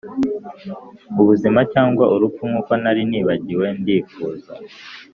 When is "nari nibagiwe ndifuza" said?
2.81-4.53